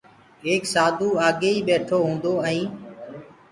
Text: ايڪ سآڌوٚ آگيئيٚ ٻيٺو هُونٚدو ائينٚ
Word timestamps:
ايڪ 0.47 0.63
سآڌوٚ 0.73 1.19
آگيئيٚ 1.27 1.65
ٻيٺو 1.67 1.97
هُونٚدو 2.05 2.33
ائينٚ 2.47 2.71